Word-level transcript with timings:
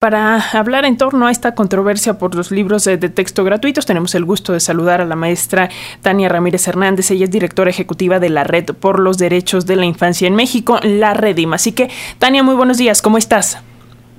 Para 0.00 0.40
hablar 0.52 0.86
en 0.86 0.96
torno 0.96 1.26
a 1.26 1.30
esta 1.30 1.54
controversia 1.54 2.14
por 2.14 2.34
los 2.34 2.50
libros 2.50 2.84
de, 2.84 2.96
texto 2.96 3.44
gratuitos, 3.44 3.84
tenemos 3.84 4.14
el 4.14 4.24
gusto 4.24 4.54
de 4.54 4.60
saludar 4.60 5.02
a 5.02 5.04
la 5.04 5.14
maestra 5.14 5.68
Tania 6.00 6.30
Ramírez 6.30 6.66
Hernández. 6.66 7.10
Ella 7.10 7.24
es 7.24 7.30
directora 7.30 7.68
ejecutiva 7.68 8.18
de 8.18 8.30
la 8.30 8.42
Red 8.42 8.70
por 8.80 8.98
los 8.98 9.18
Derechos 9.18 9.66
de 9.66 9.76
la 9.76 9.84
Infancia 9.84 10.26
en 10.26 10.34
México, 10.36 10.80
la 10.82 11.12
Redim. 11.12 11.52
Así 11.52 11.72
que, 11.72 11.90
Tania, 12.18 12.42
muy 12.42 12.54
buenos 12.54 12.78
días, 12.78 13.02
¿cómo 13.02 13.18
estás? 13.18 13.62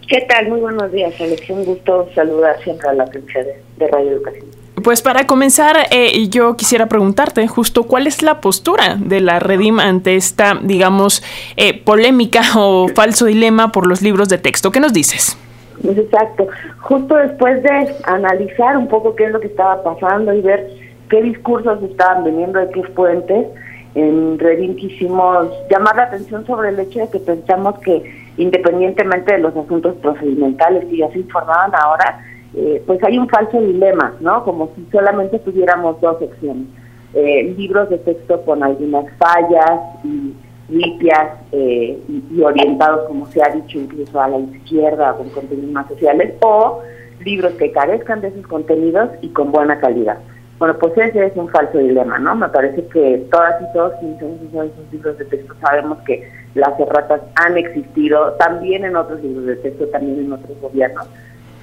¿Qué 0.08 0.24
tal? 0.30 0.50
Muy 0.50 0.60
buenos 0.60 0.92
días, 0.92 1.20
Alex. 1.20 1.50
Un 1.50 1.66
gusto 1.66 2.08
saludar 2.14 2.64
siempre 2.64 2.88
a 2.88 2.94
la 2.94 3.06
audiencia 3.06 3.44
de, 3.44 3.88
Radio 3.88 4.12
Educación. 4.12 4.46
Pues 4.84 5.02
para 5.02 5.26
comenzar, 5.26 5.88
eh, 5.90 6.28
yo 6.30 6.56
quisiera 6.58 6.86
preguntarte 6.90 7.48
justo 7.48 7.86
cuál 7.86 8.06
es 8.06 8.22
la 8.22 8.40
postura 8.40 8.98
de 9.00 9.20
la 9.20 9.40
Redim 9.40 9.80
ante 9.80 10.16
esta, 10.16 10.60
digamos, 10.62 11.24
eh, 11.58 11.76
polémica 11.76 12.44
o 12.56 12.88
falso 12.88 13.26
dilema 13.26 13.72
por 13.72 13.88
los 13.88 14.04
libros 14.04 14.30
de 14.30 14.38
texto. 14.38 14.72
¿Qué 14.72 14.80
nos 14.80 14.94
dices? 14.94 15.40
Exacto. 15.84 16.48
Justo 16.80 17.16
después 17.16 17.62
de 17.64 17.96
analizar 18.06 18.78
un 18.78 18.88
poco 18.88 19.16
qué 19.16 19.26
es 19.26 19.32
lo 19.32 19.40
que 19.40 19.48
estaba 19.48 19.84
pasando 19.84 20.34
y 20.34 20.42
ver 20.42 20.70
qué 21.10 21.22
discursos 21.22 21.82
estaban 21.84 22.24
viniendo 22.24 22.60
de 22.60 22.70
qué 22.70 22.84
fuentes, 22.84 23.48
en 23.96 24.40
Redding 24.40 24.76
quisimos 24.78 25.48
llamar 25.70 25.98
la 25.98 26.04
atención 26.04 26.46
sobre 26.46 26.70
el 26.70 26.80
hecho 26.80 27.00
de 27.00 27.10
que 27.10 27.20
pensamos 27.20 27.78
que 27.80 28.04
independientemente 28.38 29.34
de 29.34 29.40
los 29.40 29.56
asuntos 29.56 29.96
procedimentales 29.96 30.86
que 30.86 30.98
ya 30.98 31.12
se 31.12 31.20
informaban 31.20 31.72
ahora, 31.76 32.26
eh, 32.56 32.82
pues 32.86 33.04
hay 33.04 33.18
un 33.18 33.28
falso 33.28 33.60
dilema, 33.60 34.14
¿no? 34.22 34.44
Como 34.46 34.72
si 34.76 34.88
solamente 34.92 35.40
tuviéramos 35.40 36.00
dos 36.00 36.20
secciones. 36.20 36.68
Eh, 37.14 37.54
libros 37.58 37.90
de 37.90 37.98
texto 37.98 38.42
con 38.44 38.64
algunas 38.64 39.06
fallas 39.18 39.82
y 40.06 40.34
limpias 40.72 41.38
eh, 41.52 42.02
y, 42.08 42.42
orientados, 42.42 43.08
como 43.08 43.28
se 43.28 43.44
ha 43.44 43.50
dicho, 43.50 43.78
incluso 43.78 44.20
a 44.20 44.30
la 44.30 44.40
izquierda 44.40 45.14
con 45.18 45.30
contenidos 45.30 45.72
más 45.72 45.88
sociales, 45.88 46.34
o 46.42 46.82
libros 47.24 47.54
que 47.54 47.72
carezcan 47.72 48.22
de 48.22 48.30
esos 48.30 48.48
contenidos 48.48 49.10
y 49.22 49.30
con 49.30 49.52
buena 49.52 49.80
calidad. 49.80 50.18
Bueno, 50.58 50.78
pues 50.78 50.96
ese 50.98 51.26
es 51.26 51.36
un 51.36 51.50
falso 51.50 51.80
dilema, 51.80 52.20
¿no? 52.20 52.36
Me 52.36 52.48
parece 52.50 52.86
que 52.88 53.26
todas 53.32 53.60
y 53.62 53.74
todos 53.74 53.94
quienes 54.00 54.22
hemos 54.22 54.66
esos 54.66 54.92
libros 54.92 55.18
de 55.18 55.26
texto 55.26 55.56
sabemos 55.60 55.98
que 56.06 56.32
las 56.54 56.80
erratas 56.80 57.22
han 57.36 57.58
existido 57.58 58.34
también 58.34 58.86
en 58.86 58.96
otros 58.96 59.22
libros 59.24 59.46
de 59.48 59.56
texto, 59.56 59.88
también 59.88 60.20
en 60.20 60.34
otros 60.34 60.60
gobiernos, 60.62 61.08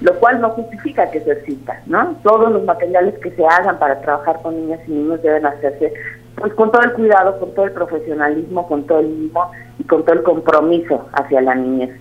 lo 0.01 0.13
cual 0.19 0.41
no 0.41 0.49
justifica 0.49 1.09
que 1.11 1.19
eso 1.19 1.31
exista, 1.31 1.81
¿no? 1.85 2.17
Todos 2.23 2.51
los 2.51 2.65
materiales 2.65 3.17
que 3.19 3.31
se 3.31 3.45
hagan 3.45 3.79
para 3.79 4.01
trabajar 4.01 4.41
con 4.41 4.55
niñas 4.55 4.81
y 4.85 4.91
niños 4.91 5.21
deben 5.21 5.45
hacerse 5.45 5.93
pues 6.35 6.53
con 6.53 6.71
todo 6.71 6.83
el 6.83 6.93
cuidado, 6.93 7.39
con 7.39 7.53
todo 7.53 7.65
el 7.65 7.71
profesionalismo, 7.71 8.67
con 8.67 8.85
todo 8.85 8.99
el 8.99 9.09
mismo 9.09 9.51
y 9.77 9.83
con 9.83 10.03
todo 10.03 10.15
el 10.15 10.23
compromiso 10.23 11.07
hacia 11.13 11.41
la 11.41 11.55
niñez. 11.55 11.91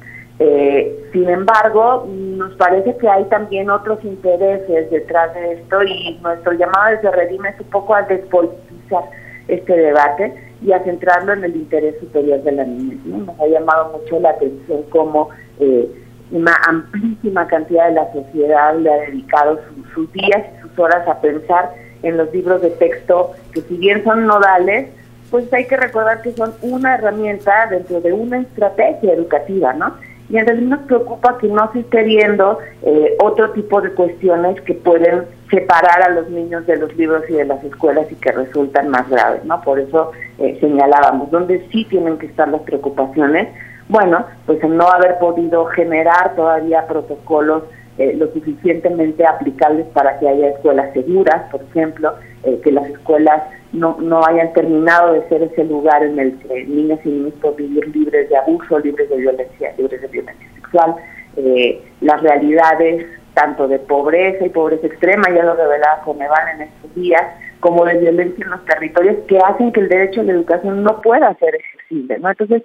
Eh, 0.40 1.08
sin 1.12 1.28
embargo, 1.28 2.06
nos 2.08 2.54
parece 2.54 2.96
que 2.96 3.08
hay 3.08 3.24
también 3.24 3.70
otros 3.70 4.04
intereses 4.04 4.90
detrás 4.90 5.34
de 5.34 5.54
esto 5.54 5.82
y 5.82 6.18
nuestro 6.22 6.52
llamado 6.52 6.94
desde 6.94 7.10
Redime 7.10 7.48
es 7.48 7.60
un 7.60 7.66
poco 7.66 7.94
a 7.94 8.02
despolitizar 8.02 9.04
este 9.48 9.76
debate 9.76 10.34
y 10.62 10.72
a 10.72 10.82
centrarlo 10.84 11.32
en 11.32 11.44
el 11.44 11.56
interés 11.56 11.98
superior 11.98 12.40
de 12.42 12.52
la 12.52 12.64
niñez. 12.64 13.04
Nos 13.04 13.40
ha 13.40 13.46
llamado 13.46 13.98
mucho 13.98 14.20
la 14.20 14.30
atención 14.30 14.82
cómo 14.90 15.30
eh, 15.58 15.90
una 16.30 16.54
amplísima 16.68 17.46
cantidad 17.48 17.88
de 17.88 17.94
la 17.94 18.12
sociedad 18.12 18.76
le 18.78 18.92
ha 18.92 18.96
dedicado 18.98 19.58
sus 19.94 20.12
días 20.12 20.44
y 20.56 20.60
sus 20.62 20.78
horas 20.78 21.06
a 21.08 21.20
pensar 21.20 21.70
en 22.02 22.16
los 22.16 22.32
libros 22.32 22.62
de 22.62 22.70
texto, 22.70 23.32
que 23.52 23.62
si 23.62 23.76
bien 23.76 24.04
son 24.04 24.26
nodales, 24.26 24.88
pues 25.30 25.52
hay 25.52 25.66
que 25.66 25.76
recordar 25.76 26.22
que 26.22 26.32
son 26.32 26.54
una 26.62 26.94
herramienta 26.94 27.66
dentro 27.70 28.00
de 28.00 28.12
una 28.12 28.38
estrategia 28.40 29.12
educativa, 29.12 29.72
¿no? 29.74 29.94
Y 30.30 30.36
en 30.36 30.46
realidad 30.46 30.78
nos 30.78 30.86
preocupa 30.86 31.38
que 31.38 31.48
no 31.48 31.70
se 31.72 31.80
esté 31.80 32.02
viendo 32.02 32.58
eh, 32.82 33.16
otro 33.18 33.50
tipo 33.52 33.80
de 33.80 33.90
cuestiones 33.92 34.60
que 34.62 34.74
pueden 34.74 35.24
separar 35.50 36.02
a 36.02 36.10
los 36.10 36.28
niños 36.28 36.66
de 36.66 36.76
los 36.76 36.94
libros 36.96 37.22
y 37.30 37.32
de 37.32 37.46
las 37.46 37.64
escuelas 37.64 38.10
y 38.10 38.14
que 38.16 38.32
resultan 38.32 38.90
más 38.90 39.08
graves, 39.08 39.44
¿no? 39.44 39.60
Por 39.62 39.80
eso 39.80 40.12
eh, 40.38 40.58
señalábamos, 40.60 41.30
donde 41.30 41.66
sí 41.72 41.86
tienen 41.86 42.18
que 42.18 42.26
estar 42.26 42.48
las 42.48 42.60
preocupaciones, 42.62 43.48
bueno, 43.88 44.26
pues 44.44 44.62
en 44.62 44.76
no 44.76 44.86
haber 44.90 45.18
podido 45.18 45.64
generar 45.66 46.36
todavía 46.36 46.86
protocolos 46.86 47.64
eh, 47.98 48.14
lo 48.16 48.32
suficientemente 48.32 49.26
aplicables 49.26 49.86
para 49.88 50.18
que 50.18 50.28
haya 50.28 50.50
escuelas 50.50 50.92
seguras, 50.92 51.50
por 51.50 51.62
ejemplo, 51.62 52.14
eh, 52.44 52.60
que 52.62 52.70
las 52.70 52.88
escuelas 52.88 53.42
no, 53.72 53.96
no 54.00 54.24
hayan 54.24 54.52
terminado 54.52 55.14
de 55.14 55.28
ser 55.28 55.42
ese 55.42 55.64
lugar 55.64 56.02
en 56.02 56.18
el 56.18 56.38
que 56.38 56.64
niñas 56.64 57.00
y 57.04 57.08
niños 57.08 57.34
pueden 57.40 57.56
vivir 57.56 57.88
libres 57.88 58.28
de 58.28 58.36
abuso, 58.36 58.78
libres 58.78 59.10
de 59.10 59.16
violencia, 59.16 59.74
libres 59.76 60.00
de 60.00 60.08
violencia 60.08 60.48
sexual, 60.54 60.94
eh, 61.36 61.82
las 62.00 62.22
realidades 62.22 63.06
tanto 63.34 63.68
de 63.68 63.78
pobreza 63.78 64.44
y 64.44 64.48
pobreza 64.48 64.86
extrema, 64.86 65.28
ya 65.34 65.44
lo 65.44 65.54
revelaba 65.54 66.02
Coneval 66.02 66.48
en 66.54 66.62
estos 66.62 66.94
días, 66.94 67.22
como 67.60 67.84
de 67.84 67.98
violencia 67.98 68.44
en 68.44 68.50
los 68.50 68.64
territorios 68.64 69.16
que 69.28 69.38
hacen 69.38 69.70
que 69.70 69.80
el 69.80 69.88
derecho 69.88 70.20
a 70.20 70.24
la 70.24 70.32
educación 70.32 70.82
no 70.82 71.00
pueda 71.00 71.32
ser 71.34 71.54
accesible, 71.54 72.18
¿no? 72.18 72.30
Entonces, 72.30 72.62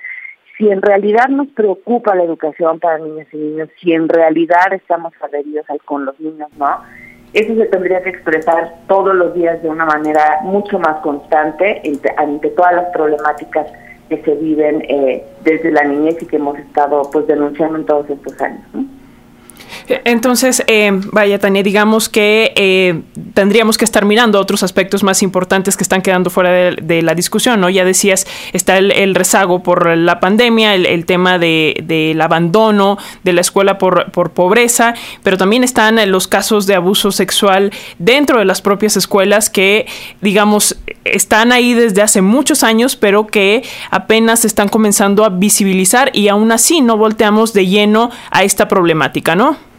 si 0.58 0.70
en 0.70 0.82
realidad 0.82 1.30
nos 1.30 1.48
preocupa 1.50 2.16
la 2.16 2.24
educación 2.24 2.80
para 2.80 3.00
niñas 3.00 3.28
y 3.32 3.38
niños, 3.38 3.70
si 3.82 3.94
en 3.94 4.08
realidad 4.08 4.72
estamos 4.72 5.14
adheridos 5.22 5.66
con 5.86 6.06
los 6.06 6.20
niños, 6.20 6.50
¿no? 6.58 6.82
Eso 7.34 7.56
se 7.56 7.66
tendría 7.66 8.04
que 8.04 8.12
expresar 8.12 8.76
todos 8.88 9.16
los 9.16 9.34
días 9.34 9.62
de 9.64 9.70
una 9.70 9.86
manera 9.86 10.40
mucho 10.44 10.78
más 10.78 11.02
constante 11.02 11.82
ante 12.18 12.50
todas 12.52 12.76
las 12.76 12.86
problemáticas 12.94 13.68
que 14.08 14.22
se 14.22 14.36
viven 14.36 14.84
eh, 14.88 15.26
desde 15.44 15.72
la 15.72 15.84
niñez 15.84 16.22
y 16.22 16.28
que 16.28 16.36
hemos 16.36 16.60
estado 16.60 17.02
pues 17.12 17.26
denunciando 17.26 17.80
en 17.80 17.86
todos 17.86 18.08
estos 18.10 18.40
años. 18.40 18.62
¿no? 18.74 19.03
Entonces, 19.88 20.64
eh, 20.68 20.92
vaya, 21.12 21.40
Tania, 21.40 21.64
digamos 21.64 22.10
que 22.10 22.54
eh, 22.56 23.02
tendríamos 23.34 23.78
que 23.78 23.86
estar 23.86 24.06
mirando 24.06 24.40
otros 24.40 24.64
aspectos 24.64 25.04
más 25.04 25.22
importantes 25.24 25.78
que 25.78 25.84
están 25.84 26.02
quedando 26.02 26.30
fuera 26.30 26.52
de, 26.52 27.02
la 27.02 27.16
discusión, 27.16 27.60
¿no? 27.60 27.70
Ya 27.70 27.84
decías, 27.84 28.26
está 28.54 28.78
el, 28.78 29.16
rezago 29.16 29.62
por 29.62 29.98
la 29.98 30.20
pandemia, 30.20 30.76
el, 30.76 31.06
tema 31.06 31.38
del 31.38 31.76
de, 31.84 32.18
abandono 32.22 32.98
de 33.24 33.34
la 33.34 33.42
escuela 33.42 33.78
por, 33.78 34.12
por, 34.12 34.32
pobreza, 34.32 34.94
pero 35.22 35.38
también 35.38 35.64
están 35.64 36.00
los 36.10 36.28
casos 36.28 36.66
de 36.66 36.76
abuso 36.76 37.12
sexual 37.12 37.72
dentro 37.98 38.40
de 38.40 38.46
las 38.46 38.62
propias 38.62 38.96
escuelas 38.96 39.50
que, 39.50 39.86
digamos, 40.22 40.78
están 41.04 41.52
ahí 41.52 41.74
desde 41.74 42.02
hace 42.02 42.22
muchos 42.22 42.64
años, 42.64 42.96
pero 42.96 43.28
que 43.28 43.64
apenas 43.92 44.46
están 44.46 44.70
comenzando 44.70 45.26
a 45.26 45.30
visibilizar 45.30 46.12
y 46.14 46.30
aún 46.30 46.52
así 46.52 46.82
no 46.82 46.98
volteamos 46.98 47.54
de 47.54 47.68
lleno 47.68 48.12
a 48.32 48.44
esta 48.44 48.68
problemática, 48.68 49.36
¿no? 49.36 49.73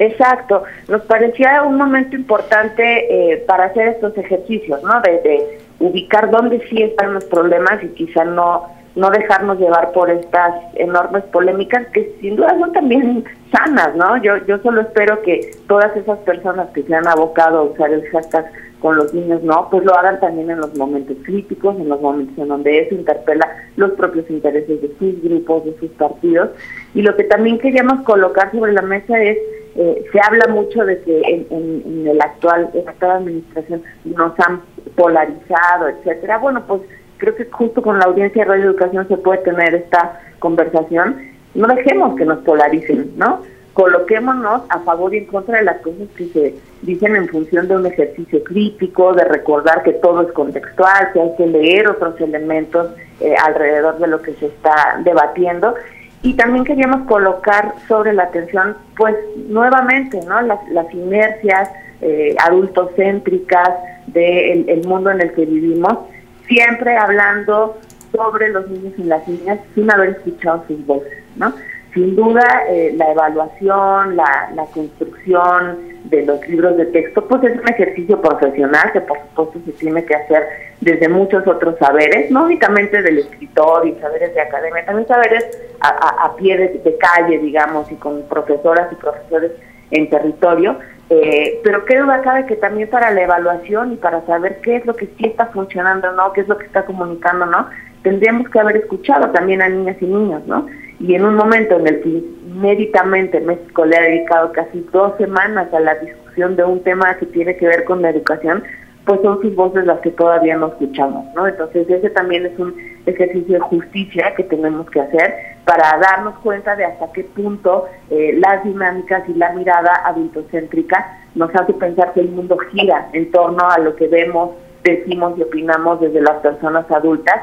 Exacto, 0.00 0.64
nos 0.88 1.02
parecía 1.02 1.62
un 1.62 1.76
momento 1.76 2.16
importante 2.16 3.32
eh, 3.32 3.44
para 3.46 3.66
hacer 3.66 3.88
estos 3.88 4.16
ejercicios, 4.16 4.82
¿no? 4.82 4.98
De, 5.02 5.58
ubicar 5.78 6.30
dónde 6.30 6.60
sí 6.68 6.82
están 6.82 7.14
los 7.14 7.24
problemas 7.24 7.82
y 7.82 7.88
quizá 7.88 8.24
no 8.24 8.66
no 8.96 9.08
dejarnos 9.10 9.58
llevar 9.58 9.92
por 9.92 10.10
estas 10.10 10.52
enormes 10.74 11.22
polémicas 11.32 11.86
que 11.94 12.12
sin 12.20 12.36
duda 12.36 12.54
son 12.58 12.72
también 12.72 13.24
sanas, 13.50 13.94
¿no? 13.94 14.20
Yo 14.22 14.36
yo 14.46 14.58
solo 14.58 14.82
espero 14.82 15.22
que 15.22 15.52
todas 15.68 15.94
esas 15.96 16.18
personas 16.18 16.68
que 16.70 16.82
se 16.82 16.94
han 16.94 17.06
abocado 17.06 17.58
a 17.58 17.62
usar 17.62 17.92
el 17.92 18.06
hashtag 18.08 18.50
con 18.80 18.96
los 18.96 19.14
niños, 19.14 19.42
¿no? 19.42 19.68
Pues 19.70 19.84
lo 19.84 19.94
hagan 19.94 20.18
también 20.20 20.50
en 20.50 20.58
los 20.58 20.76
momentos 20.76 21.16
críticos, 21.22 21.76
en 21.78 21.88
los 21.88 22.00
momentos 22.00 22.36
en 22.38 22.48
donde 22.48 22.80
eso 22.80 22.94
interpela 22.94 23.46
los 23.76 23.92
propios 23.92 24.28
intereses 24.28 24.80
de 24.80 24.88
sus 24.98 25.22
grupos, 25.22 25.64
de 25.66 25.78
sus 25.78 25.90
partidos. 25.92 26.50
Y 26.94 27.02
lo 27.02 27.14
que 27.16 27.24
también 27.24 27.58
queríamos 27.58 28.02
colocar 28.02 28.50
sobre 28.50 28.72
la 28.72 28.82
mesa 28.82 29.22
es 29.22 29.38
eh, 29.76 30.04
se 30.12 30.20
habla 30.20 30.48
mucho 30.48 30.84
de 30.84 31.00
que 31.02 31.20
en, 31.20 31.46
en, 31.50 32.06
el 32.08 32.20
actual, 32.20 32.70
en 32.74 32.84
la 32.84 32.90
actual 32.90 33.10
administración 33.18 33.82
nos 34.04 34.38
han 34.40 34.62
polarizado, 34.96 35.88
etcétera. 35.88 36.38
Bueno, 36.38 36.64
pues 36.66 36.82
creo 37.18 37.36
que 37.36 37.44
justo 37.44 37.80
con 37.80 37.98
la 37.98 38.06
audiencia 38.06 38.42
de 38.42 38.50
Radio 38.50 38.64
Educación 38.70 39.06
se 39.08 39.16
puede 39.16 39.38
tener 39.42 39.74
esta 39.74 40.20
conversación. 40.38 41.16
No 41.54 41.68
dejemos 41.68 42.16
que 42.16 42.24
nos 42.24 42.38
polaricen, 42.40 43.12
¿no? 43.16 43.42
Coloquémonos 43.74 44.62
a 44.68 44.80
favor 44.80 45.14
y 45.14 45.18
en 45.18 45.26
contra 45.26 45.58
de 45.58 45.64
las 45.64 45.80
cosas 45.80 46.08
que 46.16 46.26
se 46.26 46.54
dicen 46.82 47.14
en 47.14 47.28
función 47.28 47.68
de 47.68 47.76
un 47.76 47.86
ejercicio 47.86 48.42
crítico, 48.42 49.12
de 49.12 49.24
recordar 49.24 49.84
que 49.84 49.92
todo 49.92 50.22
es 50.22 50.32
contextual, 50.32 51.12
que 51.12 51.20
hay 51.20 51.36
que 51.36 51.46
leer 51.46 51.88
otros 51.88 52.20
elementos 52.20 52.88
eh, 53.20 53.34
alrededor 53.44 53.98
de 53.98 54.08
lo 54.08 54.20
que 54.20 54.32
se 54.34 54.46
está 54.46 55.00
debatiendo 55.04 55.74
y 56.22 56.34
también 56.34 56.64
queríamos 56.64 57.06
colocar 57.06 57.74
sobre 57.88 58.12
la 58.12 58.24
atención, 58.24 58.76
pues 58.96 59.14
nuevamente, 59.48 60.20
¿no? 60.26 60.40
Las, 60.42 60.92
inercias 60.92 61.70
eh, 62.02 62.34
adultocéntricas 62.38 63.70
del 64.08 64.68
el 64.68 64.86
mundo 64.86 65.10
en 65.10 65.22
el 65.22 65.32
que 65.32 65.46
vivimos, 65.46 65.98
siempre 66.46 66.96
hablando 66.96 67.78
sobre 68.12 68.48
los 68.50 68.68
niños 68.68 68.92
y 68.98 69.04
las 69.04 69.26
niñas 69.26 69.60
sin 69.74 69.90
haber 69.90 70.10
escuchado 70.10 70.64
sus 70.66 70.84
voces, 70.84 71.22
¿no? 71.36 71.54
Sin 71.92 72.14
duda, 72.14 72.46
eh, 72.68 72.92
la 72.96 73.10
evaluación, 73.10 74.16
la, 74.16 74.50
la 74.54 74.64
construcción 74.66 75.90
de 76.04 76.24
los 76.24 76.46
libros 76.48 76.76
de 76.76 76.86
texto, 76.86 77.26
pues 77.26 77.42
es 77.44 77.58
un 77.58 77.68
ejercicio 77.68 78.20
profesional 78.20 78.92
que 78.92 79.00
por 79.00 79.18
supuesto 79.20 79.60
se 79.64 79.72
tiene 79.72 80.04
que 80.04 80.14
hacer 80.14 80.46
desde 80.80 81.08
muchos 81.08 81.46
otros 81.46 81.76
saberes, 81.78 82.30
no 82.30 82.44
únicamente 82.44 83.02
del 83.02 83.18
escritor 83.18 83.86
y 83.86 83.94
saberes 84.00 84.34
de 84.34 84.40
academia, 84.40 84.84
también 84.86 85.08
saberes 85.08 85.44
a, 85.80 86.26
a, 86.26 86.36
pie 86.36 86.56
de, 86.56 86.96
calle, 86.96 87.38
digamos, 87.38 87.90
y 87.90 87.96
con 87.96 88.22
profesoras 88.22 88.90
y 88.92 88.96
profesores 88.96 89.52
en 89.90 90.08
territorio, 90.08 90.78
eh, 91.10 91.60
pero 91.64 91.84
qué 91.84 91.98
duda 91.98 92.22
cabe 92.22 92.46
que 92.46 92.56
también 92.56 92.88
para 92.88 93.10
la 93.10 93.22
evaluación 93.22 93.92
y 93.92 93.96
para 93.96 94.24
saber 94.26 94.60
qué 94.62 94.76
es 94.76 94.86
lo 94.86 94.94
que 94.94 95.06
sí 95.06 95.26
está 95.26 95.46
funcionando, 95.46 96.12
¿no? 96.12 96.32
qué 96.32 96.42
es 96.42 96.48
lo 96.48 96.56
que 96.56 96.66
está 96.66 96.84
comunicando, 96.84 97.46
¿no? 97.46 97.66
tendríamos 98.02 98.48
que 98.48 98.58
haber 98.58 98.76
escuchado 98.76 99.30
también 99.30 99.62
a 99.62 99.68
niñas 99.68 99.96
y 100.00 100.06
niños, 100.06 100.42
¿no? 100.46 100.66
Y 101.00 101.14
en 101.14 101.24
un 101.24 101.34
momento 101.34 101.78
en 101.78 101.86
el 101.86 102.02
que 102.02 102.22
médicamente 102.54 103.40
México 103.40 103.84
le 103.86 103.96
ha 103.96 104.02
dedicado 104.02 104.52
casi 104.52 104.86
dos 104.92 105.16
semanas 105.16 105.72
a 105.72 105.80
la 105.80 105.94
discusión 105.94 106.56
de 106.56 106.64
un 106.64 106.82
tema 106.82 107.16
que 107.18 107.26
tiene 107.26 107.56
que 107.56 107.66
ver 107.66 107.84
con 107.84 108.02
la 108.02 108.10
educación, 108.10 108.62
pues 109.06 109.22
son 109.22 109.40
sus 109.40 109.54
voces 109.54 109.86
las 109.86 109.98
que 110.00 110.10
todavía 110.10 110.56
no 110.56 110.68
escuchamos, 110.68 111.24
¿no? 111.34 111.46
Entonces 111.46 111.88
ese 111.88 112.10
también 112.10 112.44
es 112.44 112.58
un 112.58 112.74
ejercicio 113.06 113.54
de 113.54 113.60
justicia 113.60 114.34
que 114.36 114.44
tenemos 114.44 114.90
que 114.90 115.00
hacer 115.00 115.34
para 115.64 115.98
darnos 115.98 116.38
cuenta 116.40 116.76
de 116.76 116.84
hasta 116.84 117.10
qué 117.12 117.24
punto 117.24 117.86
eh, 118.10 118.38
las 118.38 118.62
dinámicas 118.62 119.26
y 119.28 119.34
la 119.34 119.52
mirada 119.52 120.02
adultocéntrica 120.04 121.18
nos 121.34 121.54
hace 121.54 121.72
pensar 121.72 122.12
que 122.12 122.20
el 122.20 122.28
mundo 122.28 122.58
gira 122.70 123.08
en 123.14 123.30
torno 123.30 123.68
a 123.70 123.78
lo 123.78 123.96
que 123.96 124.06
vemos, 124.06 124.50
decimos 124.84 125.38
y 125.38 125.42
opinamos 125.42 126.00
desde 126.00 126.20
las 126.20 126.36
personas 126.40 126.90
adultas 126.90 127.36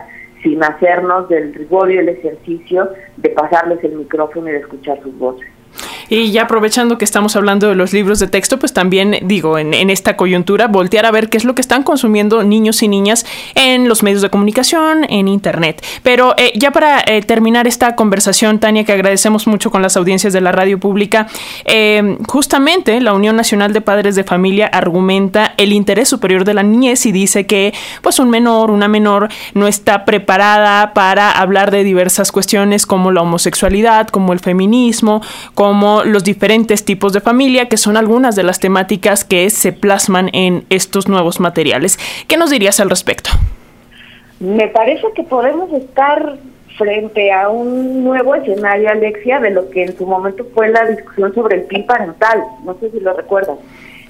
sin 0.47 0.63
hacernos 0.63 1.27
del 1.27 1.53
rigor 1.53 1.91
y 1.91 1.97
el 1.97 2.07
ejercicio 2.07 2.89
de 3.17 3.29
pasarles 3.31 3.83
el 3.83 3.97
micrófono 3.97 4.47
y 4.47 4.53
de 4.53 4.59
escuchar 4.59 5.01
sus 5.03 5.17
voces. 5.17 5.47
Y 6.09 6.31
ya 6.31 6.43
aprovechando 6.43 6.97
que 6.97 7.05
estamos 7.05 7.35
hablando 7.35 7.67
de 7.67 7.75
los 7.75 7.93
libros 7.93 8.19
de 8.19 8.27
texto, 8.27 8.59
pues 8.59 8.73
también 8.73 9.17
digo, 9.23 9.57
en, 9.57 9.73
esta 9.89 10.17
coyuntura, 10.17 10.67
voltear 10.67 11.05
a 11.05 11.11
ver 11.11 11.29
qué 11.29 11.37
es 11.37 11.45
lo 11.45 11.55
que 11.55 11.61
están 11.61 11.83
consumiendo 11.83 12.43
niños 12.43 12.81
y 12.83 12.87
niñas 12.87 13.25
en 13.55 13.87
los 13.87 14.03
medios 14.03 14.21
de 14.21 14.29
comunicación, 14.29 15.05
en 15.09 15.27
Internet. 15.27 15.83
Pero 16.03 16.33
eh, 16.37 16.53
ya 16.55 16.71
para 16.71 17.01
eh, 17.05 17.21
terminar 17.21 17.67
esta 17.67 17.95
conversación, 17.95 18.59
Tania, 18.59 18.83
que 18.83 18.93
agradecemos 18.93 19.47
mucho 19.47 19.71
con 19.71 19.81
las 19.81 19.97
audiencias 19.97 20.33
de 20.33 20.41
la 20.41 20.51
radio 20.51 20.79
pública, 20.79 21.27
eh, 21.65 22.17
justamente 22.27 22.99
la 23.01 23.13
Unión 23.13 23.35
Nacional 23.35 23.73
de 23.73 23.81
Padres 23.81 24.15
de 24.15 24.23
Familia 24.23 24.67
argumenta 24.67 25.53
el 25.57 25.73
interés 25.73 26.09
superior 26.09 26.45
de 26.45 26.53
la 26.53 26.63
niñez 26.63 27.05
y 27.05 27.11
dice 27.11 27.45
que 27.45 27.73
pues 28.01 28.19
un 28.19 28.29
menor, 28.29 28.71
una 28.71 28.87
menor 28.87 29.29
no 29.53 29.67
está 29.67 30.05
preparada 30.05 30.93
para 30.93 31.31
hablar 31.31 31.71
de 31.71 31.83
diversas 31.83 32.31
cuestiones 32.31 32.85
como 32.85 33.11
la 33.11 33.21
homosexualidad, 33.21 34.07
como 34.07 34.33
el 34.33 34.39
feminismo, 34.39 35.21
como 35.53 35.96
los 36.05 36.23
diferentes 36.23 36.85
tipos 36.85 37.13
de 37.13 37.21
familia, 37.21 37.69
que 37.69 37.77
son 37.77 37.97
algunas 37.97 38.35
de 38.35 38.43
las 38.43 38.59
temáticas 38.59 39.23
que 39.23 39.49
se 39.49 39.73
plasman 39.73 40.29
en 40.33 40.65
estos 40.69 41.07
nuevos 41.07 41.39
materiales. 41.39 41.97
¿Qué 42.27 42.37
nos 42.37 42.49
dirías 42.49 42.79
al 42.79 42.89
respecto? 42.89 43.29
Me 44.39 44.67
parece 44.67 45.07
que 45.15 45.23
podemos 45.23 45.71
estar 45.73 46.37
frente 46.77 47.31
a 47.31 47.49
un 47.49 48.03
nuevo 48.03 48.35
escenario, 48.35 48.89
Alexia, 48.89 49.39
de 49.39 49.49
lo 49.49 49.69
que 49.69 49.83
en 49.83 49.97
su 49.97 50.05
momento 50.05 50.45
fue 50.53 50.69
la 50.69 50.85
discusión 50.85 51.33
sobre 51.33 51.57
el 51.57 51.63
PIB 51.63 51.85
parental. 51.85 52.43
No 52.63 52.77
sé 52.79 52.91
si 52.91 52.99
lo 52.99 53.13
recuerdas. 53.13 53.57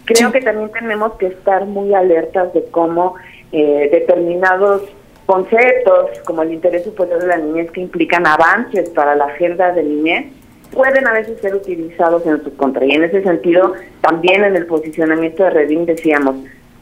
Creo 0.05 0.31
que 0.31 0.41
también 0.41 0.71
tenemos 0.71 1.13
que 1.13 1.27
estar 1.27 1.65
muy 1.65 1.93
alertas 1.93 2.53
de 2.53 2.63
cómo 2.71 3.15
eh, 3.51 3.89
determinados 3.91 4.83
conceptos, 5.25 6.19
como 6.25 6.41
el 6.41 6.53
interés 6.53 6.85
superior 6.85 7.19
de 7.19 7.27
la 7.27 7.37
niñez, 7.37 7.71
que 7.71 7.81
implican 7.81 8.25
avances 8.25 8.89
para 8.89 9.15
la 9.15 9.25
agenda 9.25 9.73
de 9.73 9.83
niñez, 9.83 10.25
pueden 10.71 11.07
a 11.07 11.13
veces 11.13 11.39
ser 11.41 11.55
utilizados 11.55 12.25
en 12.25 12.43
su 12.43 12.55
contra. 12.55 12.85
Y 12.85 12.91
en 12.91 13.03
ese 13.03 13.23
sentido, 13.23 13.73
también 14.01 14.43
en 14.43 14.55
el 14.55 14.65
posicionamiento 14.65 15.43
de 15.43 15.49
Redim 15.49 15.85
decíamos, 15.85 16.35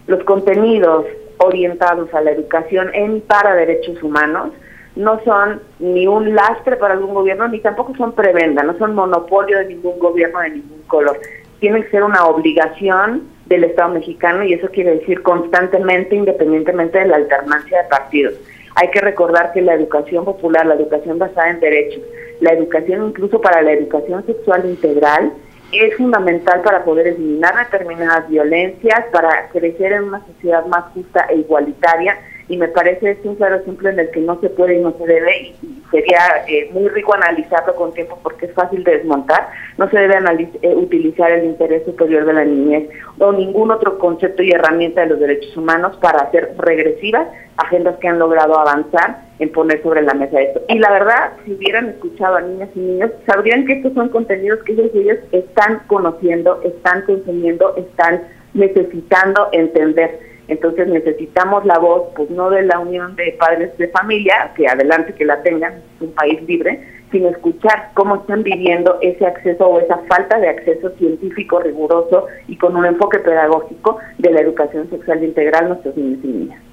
los 0.08 0.24
contenidos 0.24 1.06
orientados 1.38 2.14
a 2.14 2.22
la 2.22 2.32
educación 2.32 2.90
en 2.94 3.22
para 3.22 3.56
derechos 3.56 4.02
humanos 4.02 4.52
no 4.96 5.20
son 5.26 5.62
ni 5.80 6.08
un 6.08 6.36
lastre 6.36 6.78
para 6.78 6.94
algún 6.94 7.14
gobierno, 7.14 7.48
ni 7.48 7.60
tampoco 7.60 7.96
son 7.96 8.14
prebenda, 8.14 8.64
no 8.64 8.78
son 8.78 8.96
monopolio 8.96 9.58
de 9.60 9.66
ningún 9.66 10.00
gobierno 10.00 10.40
de 10.40 10.52
ningún 10.52 10.82
color. 10.88 11.20
Tienen 11.60 11.84
que 11.84 11.90
ser 11.90 12.04
una 12.04 12.26
obligación 12.26 13.24
del 13.46 13.66
Estado 13.66 13.94
mexicano 13.94 14.44
y 14.44 14.54
eso 14.54 14.70
quiere 14.70 14.98
decir 14.98 15.22
constantemente, 15.22 16.16
independientemente 16.16 17.00
de 17.00 17.08
la 17.08 17.18
alternancia 17.18 17.84
de 17.84 17.90
partidos. 17.90 18.34
Hay 18.76 18.90
que 18.92 19.02
recordar 19.02 19.54
que 19.54 19.62
la 19.62 19.74
educación 19.74 20.26
popular, 20.26 20.66
la 20.66 20.76
educación 20.76 21.18
basada 21.18 21.50
en 21.50 21.60
derechos, 21.60 22.04
la 22.42 22.54
educación 22.54 23.08
incluso 23.08 23.40
para 23.40 23.62
la 23.62 23.72
educación 23.72 24.26
sexual 24.26 24.66
integral 24.66 25.32
es 25.72 25.96
fundamental 25.96 26.62
para 26.62 26.84
poder 26.84 27.08
eliminar 27.08 27.56
determinadas 27.58 28.30
violencias, 28.30 29.06
para 29.12 29.50
crecer 29.50 29.94
en 29.94 30.04
una 30.04 30.26
sociedad 30.26 30.66
más 30.66 30.86
justa 30.94 31.26
e 31.30 31.38
igualitaria 31.38 32.18
y 32.48 32.58
me 32.58 32.68
parece 32.68 33.12
es 33.12 33.18
un 33.24 33.36
claro 33.36 33.58
ejemplo 33.58 33.90
en 33.90 34.00
el 34.00 34.12
que 34.12 34.22
no 34.22 34.40
se 34.40 34.50
puede 34.50 34.76
y 34.76 34.82
no 34.82 34.94
se 34.98 35.06
debe 35.06 35.38
y, 35.38 35.56
sería 35.92 36.20
eh, 36.48 36.70
muy 36.74 36.90
rico 36.90 37.14
analizarlo 37.14 37.76
con 37.76 37.94
tiempo 37.94 38.20
porque 38.22 38.48
es 38.48 38.54
fácil 38.54 38.84
de 38.84 38.98
desmontar 38.98 39.50
no 39.78 39.90
se 39.90 39.98
debe 39.98 40.16
eh, 40.62 40.76
utilizar 40.76 41.32
el 41.32 41.46
interés 41.46 41.86
superior 41.86 42.26
de 42.26 42.34
la 42.34 42.44
niñez 42.44 42.90
o 43.20 43.32
ningún 43.32 43.72
otro 43.72 43.98
concepto 43.98 44.44
y 44.44 44.52
herramienta 44.52 45.02
de 45.02 45.08
los 45.08 45.20
derechos 45.20 45.56
humanos 45.56 45.98
para 46.02 46.20
hacer 46.20 46.54
regresivas 46.58 47.28
agendas 47.58 47.98
que 48.00 48.08
han 48.08 48.20
logrado 48.20 48.60
avanzar 48.60 49.26
en 49.40 49.52
poner 49.52 49.82
sobre 49.82 50.02
la 50.02 50.14
mesa 50.14 50.42
esto. 50.42 50.62
Y 50.70 50.80
la 50.80 50.92
verdad, 50.92 51.34
si 51.44 51.54
hubieran 51.54 51.90
escuchado 51.90 52.38
a 52.38 52.42
niñas 52.42 52.70
y 52.76 52.80
niños, 52.80 53.12
sabrían 53.26 53.66
que 53.66 53.74
estos 53.74 53.94
son 53.94 54.10
contenidos 54.10 54.60
que 54.64 54.74
ellos 54.74 54.92
y 54.94 55.00
ellos 55.00 55.18
están 55.32 55.82
conociendo, 55.88 56.62
están 56.64 57.02
consumiendo, 57.04 57.76
están 57.76 58.24
necesitando 58.54 59.50
entender. 59.52 60.35
Entonces 60.48 60.88
necesitamos 60.88 61.66
la 61.66 61.80
voz, 61.80 62.10
pues 62.16 62.30
no 62.30 62.50
de 62.50 62.64
la 62.64 62.80
Unión 62.80 63.16
de 63.16 63.36
Padres 63.40 63.78
de 63.78 63.88
Familia, 63.90 64.52
que 64.56 64.68
adelante 64.68 65.14
que 65.14 65.26
la 65.26 65.42
tengan, 65.42 65.74
es 65.74 66.02
un 66.02 66.14
país 66.14 66.42
libre, 66.44 66.80
sino 67.12 67.30
escuchar 67.30 67.92
cómo 67.94 68.18
están 68.18 68.44
viviendo 68.44 68.98
ese 69.02 69.26
acceso 69.26 69.68
o 69.68 69.80
esa 69.80 69.98
falta 70.10 70.38
de 70.40 70.50
acceso 70.50 70.90
científico 70.98 71.60
riguroso 71.60 72.28
y 72.48 72.58
con 72.58 72.76
un 72.76 72.86
enfoque 72.86 73.20
pedagógico 73.20 74.00
de 74.18 74.32
la 74.32 74.42
educación 74.42 74.90
sexual 74.90 75.24
integral 75.24 75.70
nuestros 75.70 75.96
niños 75.96 76.20
y 76.24 76.28
niñas. 76.28 76.65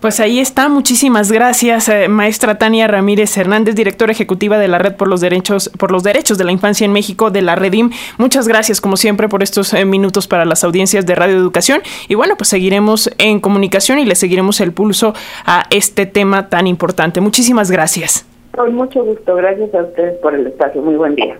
Pues 0.00 0.20
ahí 0.20 0.38
está. 0.38 0.68
Muchísimas 0.68 1.32
gracias, 1.32 1.88
eh, 1.88 2.06
maestra 2.06 2.56
Tania 2.56 2.86
Ramírez 2.86 3.36
Hernández, 3.36 3.74
directora 3.74 4.12
ejecutiva 4.12 4.56
de 4.56 4.68
la 4.68 4.78
Red 4.78 4.94
por 4.94 5.08
los 5.08 5.20
Derechos 5.20 5.70
por 5.76 5.90
los 5.90 6.04
Derechos 6.04 6.38
de 6.38 6.44
la 6.44 6.52
Infancia 6.52 6.84
en 6.84 6.92
México 6.92 7.32
de 7.32 7.42
la 7.42 7.56
Redim. 7.56 7.90
Muchas 8.16 8.46
gracias, 8.46 8.80
como 8.80 8.96
siempre, 8.96 9.28
por 9.28 9.42
estos 9.42 9.74
eh, 9.74 9.84
minutos 9.84 10.28
para 10.28 10.44
las 10.44 10.62
audiencias 10.62 11.04
de 11.04 11.16
Radio 11.16 11.36
Educación. 11.36 11.82
Y 12.06 12.14
bueno, 12.14 12.36
pues 12.36 12.48
seguiremos 12.48 13.10
en 13.18 13.40
comunicación 13.40 13.98
y 13.98 14.04
le 14.04 14.14
seguiremos 14.14 14.60
el 14.60 14.72
pulso 14.72 15.14
a 15.44 15.64
este 15.70 16.06
tema 16.06 16.48
tan 16.48 16.68
importante. 16.68 17.20
Muchísimas 17.20 17.68
gracias. 17.68 18.24
Con 18.52 18.74
mucho 18.76 19.02
gusto. 19.02 19.34
Gracias 19.34 19.74
a 19.74 19.82
ustedes 19.82 20.16
por 20.18 20.32
el 20.32 20.46
espacio. 20.46 20.80
Muy 20.80 20.94
buen 20.94 21.16
día. 21.16 21.36